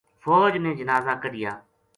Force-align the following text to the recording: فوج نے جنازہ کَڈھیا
فوج 0.23 0.53
نے 0.63 0.71
جنازہ 0.79 1.13
کَڈھیا 1.21 1.51